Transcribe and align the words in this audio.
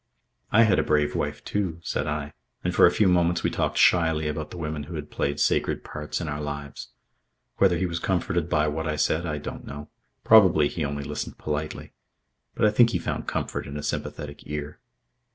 "I 0.51 0.63
had 0.63 0.79
a 0.79 0.83
brave 0.83 1.13
wife, 1.15 1.43
too," 1.43 1.79
said 1.83 2.07
I, 2.07 2.33
and 2.63 2.73
for 2.73 2.87
a 2.87 2.91
few 2.91 3.07
moments 3.07 3.43
we 3.43 3.51
talked 3.51 3.77
shyly 3.77 4.27
about 4.27 4.49
the 4.49 4.57
women 4.57 4.85
who 4.85 4.95
had 4.95 5.11
played 5.11 5.39
sacred 5.39 5.83
parts 5.83 6.19
in 6.19 6.27
our 6.27 6.41
lives. 6.41 6.87
Whether 7.57 7.77
he 7.77 7.85
was 7.85 7.99
comforted 7.99 8.49
by 8.49 8.67
what 8.67 8.87
I 8.87 8.95
said 8.95 9.27
I 9.27 9.37
don't 9.37 9.63
know. 9.67 9.89
Probably 10.23 10.67
he 10.69 10.83
only 10.83 11.03
listened 11.03 11.37
politely. 11.37 11.93
But 12.55 12.65
I 12.65 12.71
think 12.71 12.89
he 12.89 12.97
found 12.97 13.27
comfort 13.27 13.67
in 13.67 13.77
a 13.77 13.83
sympathetic 13.83 14.41
ear. 14.47 14.79